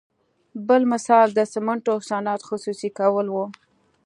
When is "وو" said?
3.31-3.45